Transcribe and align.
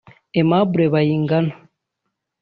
Aimable 0.39 0.83
Bayingana 0.93 1.53